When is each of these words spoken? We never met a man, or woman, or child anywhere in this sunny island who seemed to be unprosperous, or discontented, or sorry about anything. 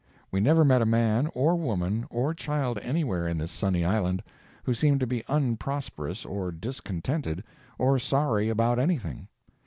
We 0.31 0.39
never 0.39 0.65
met 0.65 0.81
a 0.81 0.85
man, 0.87 1.29
or 1.35 1.55
woman, 1.55 2.07
or 2.09 2.33
child 2.33 2.79
anywhere 2.79 3.27
in 3.27 3.37
this 3.37 3.51
sunny 3.51 3.85
island 3.85 4.23
who 4.63 4.73
seemed 4.73 4.99
to 5.01 5.05
be 5.05 5.23
unprosperous, 5.27 6.25
or 6.25 6.51
discontented, 6.51 7.43
or 7.77 7.99
sorry 7.99 8.49
about 8.49 8.79
anything. 8.79 9.27